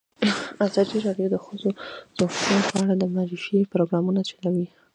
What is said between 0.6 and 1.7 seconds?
ازادي راډیو د د ښځو